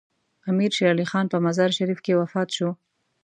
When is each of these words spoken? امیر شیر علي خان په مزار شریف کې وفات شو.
امیر 0.49 0.71
شیر 0.77 0.89
علي 0.93 1.05
خان 1.11 1.25
په 1.31 1.37
مزار 1.45 1.69
شریف 1.77 1.99
کې 2.05 2.17
وفات 2.21 2.49
شو. 2.57 2.69